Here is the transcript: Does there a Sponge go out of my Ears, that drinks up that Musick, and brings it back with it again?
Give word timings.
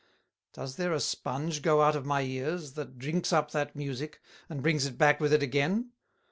Does 0.53 0.77
there 0.77 0.93
a 0.93 0.99
Sponge 0.99 1.61
go 1.61 1.83
out 1.83 1.95
of 1.95 2.07
my 2.07 2.23
Ears, 2.23 2.73
that 2.73 2.97
drinks 2.97 3.31
up 3.31 3.51
that 3.51 3.75
Musick, 3.75 4.19
and 4.49 4.63
brings 4.63 4.87
it 4.87 4.97
back 4.97 5.19
with 5.19 5.31
it 5.31 5.43
again? 5.43 5.91